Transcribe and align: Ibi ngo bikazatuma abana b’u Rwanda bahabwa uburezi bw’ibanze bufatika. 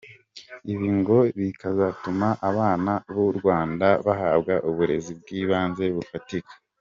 Ibi 0.71 0.87
ngo 0.97 1.17
bikazatuma 1.39 2.27
abana 2.49 2.91
b’u 3.13 3.27
Rwanda 3.37 3.87
bahabwa 4.05 4.53
uburezi 4.69 5.11
bw’ibanze 5.19 5.85
bufatika. 5.97 6.53